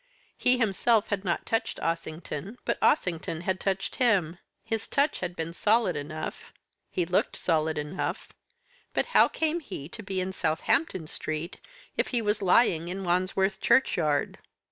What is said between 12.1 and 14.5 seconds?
was lying in Wandsworth Churchyard?